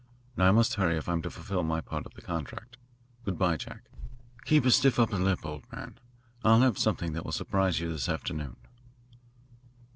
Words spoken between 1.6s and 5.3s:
my part of the contract. Good bye, Jack. Keep a stiff upper